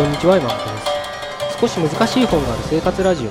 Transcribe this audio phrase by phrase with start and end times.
[0.00, 1.60] こんにちは山本です。
[1.60, 3.30] 少し難しい本がある生活ラジオ。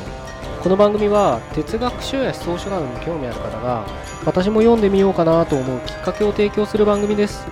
[0.62, 3.88] この番組は哲学書や思想書などに興味ある方が
[4.24, 7.48] 私も読んでみようかなと思うきっかけを提供する番組です。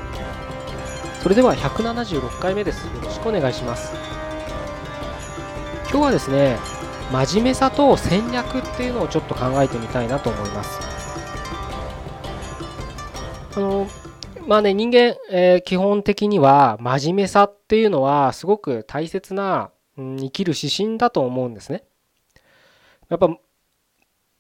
[1.24, 2.86] それでは176回目です。
[2.86, 3.92] よろしくお願いします。
[5.90, 6.60] 今日はですね
[7.12, 10.80] 真面目さと戦略っていうのをちょっと考えてみたいなと思います。
[13.56, 13.88] あの
[14.48, 21.84] まあね人間、えー、基本的には真面目さっていうのはすごく大切な、うん、生きる指針だと思うんですね。
[23.10, 23.30] やっぱ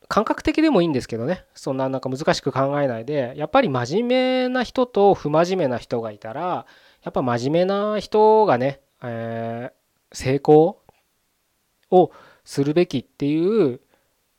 [0.07, 1.43] 感覚的でもいいんですけどね。
[1.53, 3.33] そんななんか難しく考えないで。
[3.35, 6.65] やっぱり真面目な人と不真面目な人がいたら
[7.03, 10.79] やっぱ真面目な人がね、えー、成功
[11.91, 12.11] を
[12.45, 13.81] するべきっていう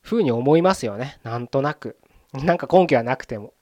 [0.01, 1.19] ふうに思いますよね。
[1.25, 1.99] なんとなく。
[2.33, 3.53] なんか根拠はなくても。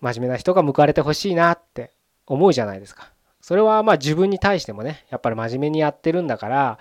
[0.00, 1.92] 真面目な人が報われてほしいなって
[2.26, 3.12] 思うじゃないですか。
[3.40, 6.78] それはまあ自分に対してもねやっぱり真面目にやってるんだから、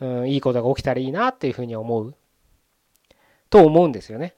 [0.00, 2.14] うん、いいことが起きたらいいなっていうふうに思う。
[3.50, 4.34] と思うんですよね。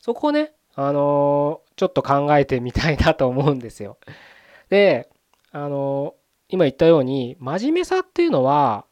[0.00, 3.98] そこをねあのー、ちょっと考えてみたいなと思うんですよ。
[4.68, 5.08] で
[5.52, 8.84] あのー、今言ったように真面目さっていうのは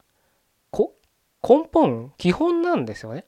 [1.42, 3.24] 根本基本なんですよね。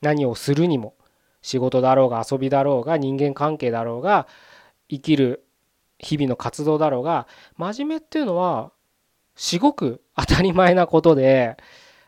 [0.00, 0.94] 何をするにも。
[1.42, 4.26] 仕事だろうが遊びだろうが人間関係だろうが
[4.88, 5.44] 生きる
[5.98, 8.72] 日々の活動だろうが真面目っていうのは
[9.34, 11.56] すごく当たり前なことで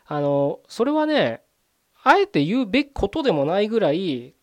[0.05, 1.41] あのそれはね
[2.03, 4.33] あえて言うべきことでもないぐらい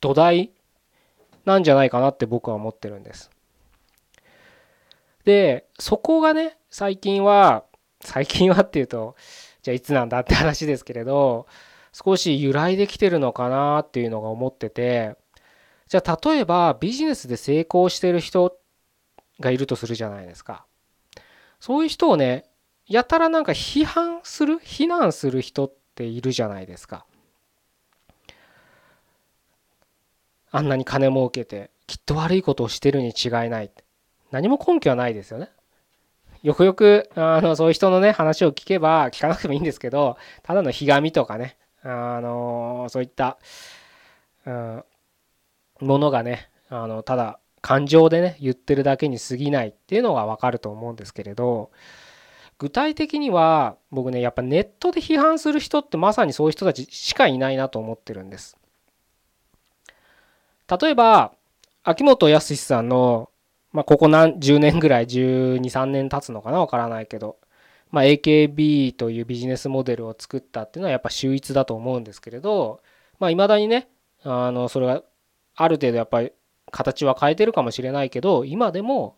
[0.00, 0.52] 土台
[1.44, 3.30] なんじゃないかなって僕は思ってるんです。
[5.24, 7.64] でそこがね最近は
[8.00, 9.16] 最近はっていうと
[9.62, 11.46] じゃあいつなんだって話ですけれど
[12.04, 15.16] 少し揺らいできてるのかなっていうのが思ってて
[15.88, 18.56] じゃあ例えばビジネスで成功してる人
[19.40, 20.66] がいるとするじゃないですか。
[21.60, 22.44] そういう人をね
[22.86, 27.04] やたらなんか批判する非難する人っているじゃないですか。
[30.50, 33.70] あんなに金儲けてきっと悪いことをしてるに違いない
[34.30, 35.50] 何も根拠はないですよね。
[36.42, 43.38] よくよくあのそういう人のね話を聞けば聞かなくてもいいんですけどただのひがみとかねあのそういった、
[44.46, 44.84] うん、
[45.80, 51.70] ものがねあのただ感情でね言ってるだけに過ぎないっていうのが分かると思うんですけれど
[52.58, 58.56] 具体的には僕ねやっぱネットで批判する人ってまさにそういう人たちしかいないなと思ってるんです。
[60.68, 61.32] 例えば
[61.84, 63.30] 秋元康さんの
[63.72, 67.36] まあ、ここ何10年ぐらい12、3年経つのかなわからないけど、
[67.90, 72.80] まあ、AKB というビジネスモデルを作ったっていうのはやっぱ秀逸だと思うんですけれど、
[73.18, 73.88] まあ、未だにね、
[74.22, 75.02] あの、それは
[75.56, 76.32] ある程度やっぱり
[76.70, 79.16] 形は変えてるかもしれないけど、今でも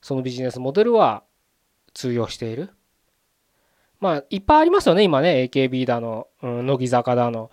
[0.00, 1.22] そのビジネスモデルは
[1.94, 2.70] 通用している。
[4.00, 7.50] まあ、いっぱいありますよね、今ね、AKB だの、うん、乃木坂だの、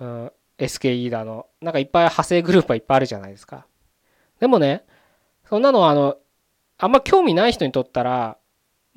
[0.00, 3.66] うん、SKE だの、なんかいっぱい派生グループはいっぱいあるじゃないですか。
[4.38, 4.84] でもね、
[5.48, 6.18] そんなのはあの、
[6.76, 8.36] あんま興味ない人にとったら、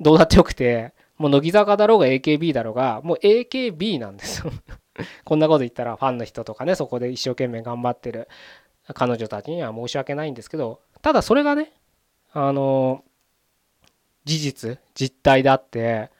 [0.02, 4.52] どうだってよくて、もう乃木坂だろうが AKB だろうが、もう AKB なんですよ
[5.24, 8.28] こんなこと言ったらファンの人とかね、そこで一生懸命頑張ってる
[8.94, 11.72] 彼女たちには申し訳ないんですけど、ただそれがね、
[12.32, 13.04] あの、
[14.24, 16.10] 事実、実態であって、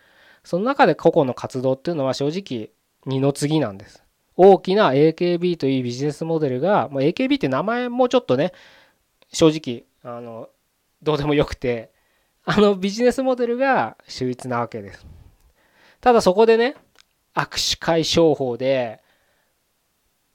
[0.44, 2.70] その中で個々の活動っていうのは正直
[3.06, 4.02] 二の次なんです。
[4.36, 8.52] 大きな AKB というビジネスモデルが、もう AKB って名前もちょっとね、
[9.32, 10.48] 正直あの
[11.02, 11.90] どうでもよくて
[12.44, 15.06] あのビジネスモデルが秀逸なわけです。
[16.00, 16.74] ただそこでね
[17.34, 19.00] 握手会商法で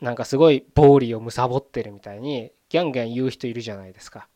[0.02, 4.28] なんかすごい暴利を貪ってるみたいにギャンギャン言う人いるじゃないですか。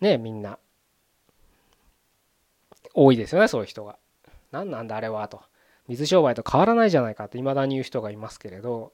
[0.00, 0.58] ねえみんな。
[2.94, 3.98] 多いですよねそういう人が。
[4.50, 5.42] 何なんだあれはと。
[5.86, 8.92] 水商売と変わらないじゃないかって未だに言う人がいますけれど。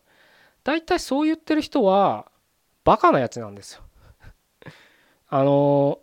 [0.64, 2.30] 大体そう言ってる人は
[2.84, 3.82] バカなやつなんですよ。
[5.28, 6.00] あの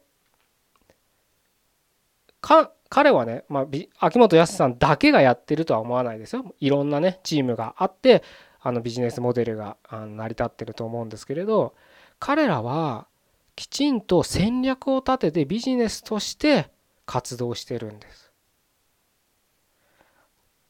[2.41, 3.65] 彼はね、まあ、
[3.99, 6.55] 秋元康さんだけがやってるとは思わないですよ。
[6.59, 8.23] いろんなねチームがあって
[8.59, 11.75] あのビジネスモデルが成り立ってると思うんですけれど
[12.19, 13.07] 彼らは
[13.55, 16.69] きちんと戦略を立ててビジネスとして
[17.05, 18.31] 活動してるんです。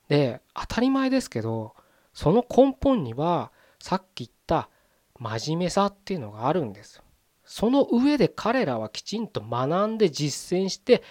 [0.10, 1.74] で当たり前ですけど
[2.14, 4.70] その根本にはさっき言った
[5.18, 7.02] 真面目さっていうのがあるんです。
[7.46, 11.04] その上で彼らはきちんと学んで実践して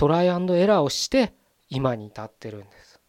[0.00, 1.34] トライアンドエラーをして
[1.68, 3.02] 今に至ってるんです。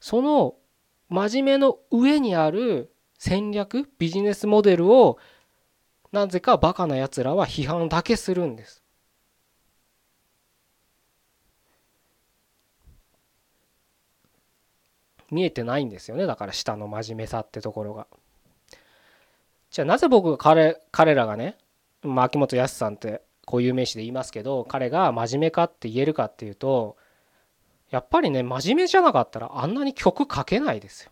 [0.00, 0.56] その
[1.08, 5.18] 真面目の上にある戦略ビジネスモデルを
[6.10, 8.82] なぜかバカなやつらは批判だけするんです。
[15.30, 16.26] 見えてないんですよね。
[16.26, 18.08] だから下の真面目さってところが。
[19.70, 21.56] じゃあなぜ僕が彼彼らがね、
[22.02, 26.96] まあ、秋元康さんって固有名詞で言いますけど彼が真面目かって言えるかっていうと
[27.90, 31.10] やっぱりね真面目じゃなかったらあんなに曲書けないですよ。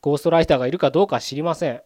[0.00, 1.82] ゴーストライターがいるかどうか知りません。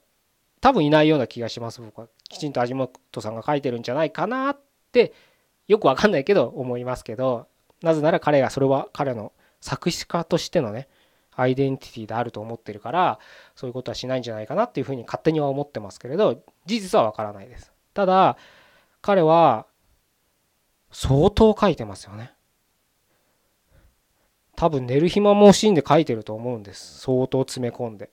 [0.61, 2.09] 多分いないような気がします僕は。
[2.29, 4.61] きちんと味元さんが書いてるんじゃないかなっ
[4.93, 5.13] て
[5.67, 7.49] よくわかんないけど思いますけど
[7.83, 10.89] なぜなら彼がそれは彼の作詞家としてのね
[11.35, 13.19] アイデンティティであると思ってるから
[13.57, 17.73] そういうことはしないんじゃないかなっていうふうに勝手には思ってますけれど事実はわからないです。
[17.95, 18.37] ただ
[19.03, 19.67] 彼は
[20.91, 22.33] 相当書いてますよね。
[24.57, 27.01] 多分寝る暇も惜しんで書いてると思うんです。
[27.01, 28.11] 相当詰め込んで、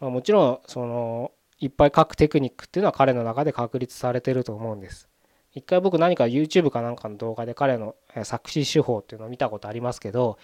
[0.00, 5.08] まあ、もちろんそのいっぱい書くテクニックっていうのは彼の中で確立されてると思うんです。
[5.54, 7.94] 一回僕何か YouTube かなんかの動画で彼の
[8.24, 10.38] 作詞手法っていうのを見たことありますけど、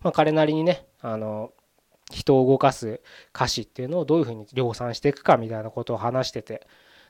[0.00, 1.52] まあ、彼なりにねあの
[2.10, 3.00] 人を動かす
[3.34, 6.66] 歌詞っていうのをどういうふうに量産していくかみたいなことを話してて、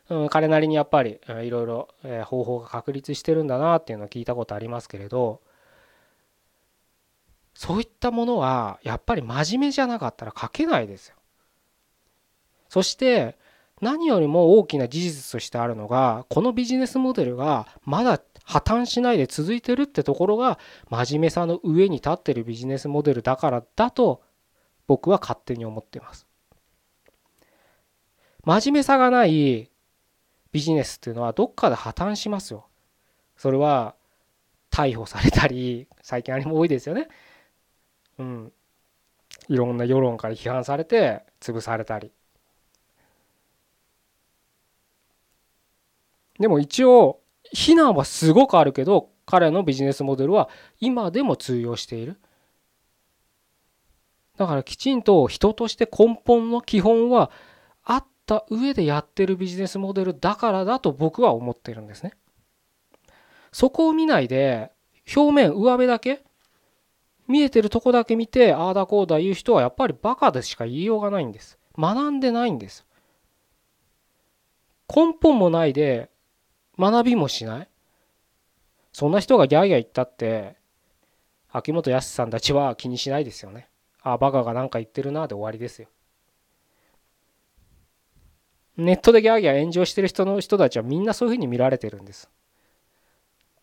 [0.09, 1.89] うん、彼なりにやっぱりいろいろ
[2.25, 5.41] 方法が確立してるんだなっていうのを聞いたことありますけれど
[7.55, 11.17] そういったものはやっぱり真面目じゃなかったら書けないですよ。
[12.69, 13.37] そして
[13.81, 20.59] 何よりも大きな事実としてあるのがこのビジネスモデルがまだ破綻しないで続いてるってところが
[20.89, 24.23] 真面目さの上に立ってるビジネスモデルだからだと
[24.87, 26.27] 僕は勝手に思っています。
[28.45, 29.70] 真面目さがない
[30.53, 32.67] ビジネスっていうのはどっかで破綻しますよ。
[33.37, 33.95] それは
[34.71, 37.09] 逮捕されたり 最近あれも多いですよね。
[38.19, 38.53] うん。
[39.49, 42.13] いろんな世論から批判されて潰されたり。
[46.39, 47.21] でも一応
[47.53, 50.49] 非難はすごくあるけど彼のビジネスモデルは
[50.81, 52.19] 今でも通用している
[54.37, 57.31] だからきちんと人として根本の基本は
[58.39, 62.13] った上でやってるビジネスモデルだからだと僕は思ってるんですね。
[63.53, 64.71] そこを見ないで
[65.15, 66.23] 表面上辺だけ
[67.27, 71.59] 見えてるとこだけ見てああだこうだ言う人はやっぱりバカでしか言いようがないんです。
[71.77, 72.87] 学んでないんです。
[74.89, 76.11] 根本もないで
[76.79, 77.69] 学びもしない。
[78.93, 80.57] そんな人がギャーギャー言ったって
[81.51, 83.69] 秋元康さんたちは気にしないですよね。
[84.03, 85.89] あバカが何か言ってるなで終わりですよ。
[88.81, 92.31] ネットでギャーギャー炎上してる人の人たちはみんなそういうふうに見られてるんです。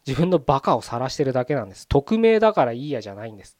[0.05, 1.87] 自分のバカを晒してるだけなんです。
[1.87, 3.57] 匿名だからいいやじゃないんです。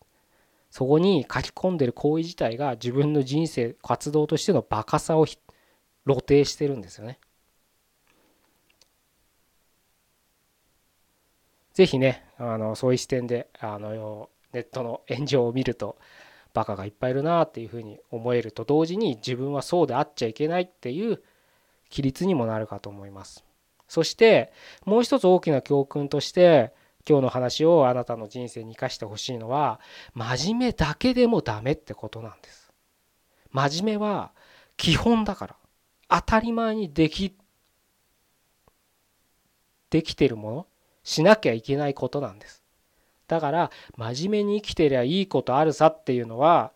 [0.69, 5.39] そこに書き込んでる行為自体が自分の人生活動としてのバカさを露
[6.06, 7.19] 呈してるんですよね。
[11.74, 15.98] ぜひねあのそういう視点であのネットの炎上を見ると
[16.54, 21.21] バカがいっぱいいるなっていうふうに思えると同時に自分はそうであっちゃいけないっていう
[21.92, 23.44] 規律にもなるかと思います。
[23.88, 24.52] そして
[24.86, 26.74] もう一つ大きな教訓として
[27.08, 29.80] 今日の話をあなたの人生に生かしてほしいのは
[30.14, 32.72] 真面目だけでもダメってことなんです。
[33.52, 34.32] 真面目は
[34.76, 35.56] 基本だから
[36.10, 37.36] 当たり前にでき
[39.90, 40.68] できてるもの
[41.04, 42.62] しなきゃいけないことなんです。
[43.28, 46.72] だから真面目に生きてりゃいいことあるさっていうのは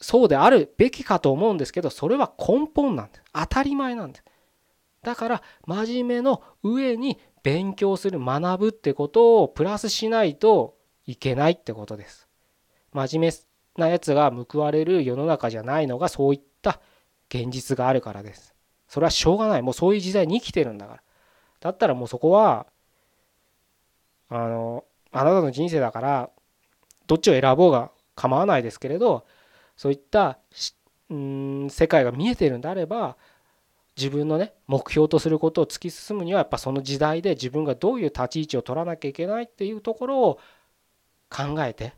[0.00, 3.22] そうであるべきかと思うんですけどそれは根本なんです。
[3.32, 4.24] 当たり前なんです。
[5.02, 10.76] だから真面目の上に勉強する学ぶってことをプラスしないと
[11.06, 12.28] いけないってことです。
[12.92, 16.80] 真面目なやつが報われる世の中じゃないのがそういった
[17.28, 18.54] 現実があるからです。
[18.88, 19.62] それはしょうがない。
[19.62, 21.02] もうそういう時代に生きてるんだから。
[21.60, 22.66] だったらもうそこは
[24.30, 26.30] あのあなたの人生だから
[27.06, 29.26] どっちを選ぼうが構わないですけれど
[29.80, 30.38] そういった
[31.08, 33.16] うん世界が見えてるんであれば
[33.96, 40.38] 自分のね目標とすることを突き進むにはやっぱその時代で自分がどういう立ち位置を取らなきゃいけないっていうところを
[41.30, 41.94] 考えて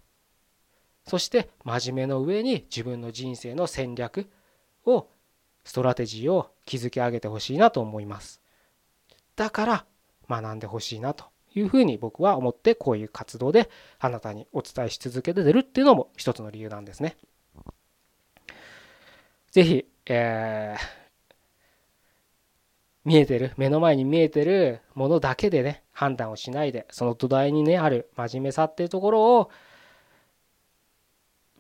[1.09, 4.31] そして真面目の上に自分の人生の戦略
[4.87, 5.09] を
[5.65, 8.41] ストラテジーを築き上げてほしいなと思います
[9.35, 9.87] だから
[10.31, 11.25] 学んでほしいなと
[11.57, 17.17] いうふうに僕は思ってこういう活動であなたにお伝えし続けてるっていうのも一つの理由なんですね。
[19.53, 20.81] ぜひ、えー、
[23.05, 29.51] 見えてる目の前に見えてるものだけでね判断をしないでその土台にねある真面目さっていうところを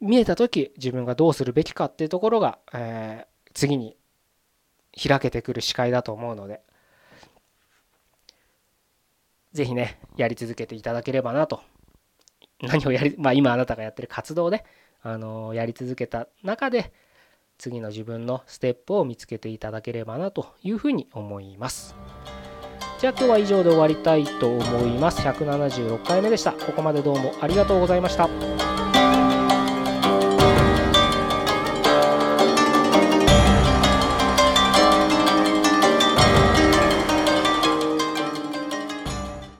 [0.01, 3.95] 見えた時自分がどうするべきかっていうところが、えー、次に
[4.97, 6.63] 開けてくる視界だと思うので
[9.53, 11.61] ぜひねやり続けていただければなと。
[12.63, 14.65] 何をやりまあ今あなたがやってる活動で
[15.03, 16.93] あのやり続けた中で
[17.63, 21.95] 次の自分のステップを見つけていただければなというふうに思います。
[22.99, 25.21] じゃあ今日は以上で終わりたいと思います。
[25.23, 26.51] 176回目でした。
[26.51, 28.72] ここまでどうもありがとうございました。